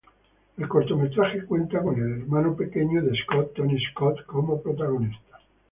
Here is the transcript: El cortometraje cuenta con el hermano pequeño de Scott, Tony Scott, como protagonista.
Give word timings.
El 0.57 0.67
cortometraje 0.67 1.45
cuenta 1.45 1.79
con 1.79 1.93
el 2.01 2.21
hermano 2.21 2.55
pequeño 2.55 3.03
de 3.03 3.15
Scott, 3.23 3.53
Tony 3.53 3.77
Scott, 3.91 4.25
como 4.25 4.59
protagonista. 4.59 5.37